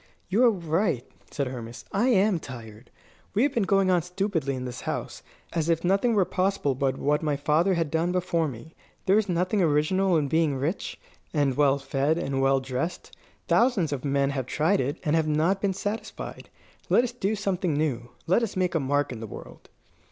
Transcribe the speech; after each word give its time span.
"You 0.29 0.43
are 0.45 0.49
right," 0.49 1.05
said 1.29 1.45
Hermas. 1.45 1.85
"I 1.91 2.07
am 2.07 2.39
tired. 2.39 2.89
We 3.35 3.43
have 3.43 3.53
been 3.53 3.61
going 3.69 3.91
on 3.91 4.01
stupidly 4.01 4.55
in 4.55 4.65
this 4.65 4.81
house, 4.81 5.21
as 5.53 5.69
if 5.69 5.83
nothing 5.83 6.15
were 6.15 6.25
possible 6.25 6.73
but 6.73 6.97
what 6.97 7.21
my 7.21 7.37
father 7.37 7.75
had 7.75 7.91
done 7.91 8.11
before 8.11 8.47
me. 8.47 8.73
There 9.05 9.19
is 9.19 9.29
nothing 9.29 9.61
original 9.61 10.17
in 10.17 10.27
being 10.27 10.55
rich, 10.55 10.99
and 11.35 11.55
well 11.55 11.77
fed, 11.77 12.17
and 12.17 12.41
well 12.41 12.59
dressed. 12.59 13.15
Thousands 13.47 13.93
of 13.93 14.03
men 14.03 14.31
have 14.31 14.47
tried 14.47 14.81
it, 14.81 14.97
and 15.03 15.15
have 15.15 15.27
not 15.27 15.61
been 15.61 15.71
satisfied. 15.75 16.49
Let 16.89 17.03
us 17.03 17.11
do 17.11 17.35
something 17.35 17.75
new. 17.75 18.09
Let 18.25 18.41
us 18.41 18.55
make 18.57 18.73
a 18.73 18.79
mark 18.79 19.11
in 19.11 19.19
the 19.19 19.27
world." 19.27 19.69